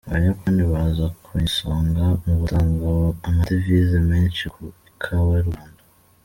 [0.07, 2.85] Abayapani baza ku isonga mu gutanga
[3.27, 4.59] amadevize menshi ku
[4.91, 5.81] ikawa y’u Rwanda.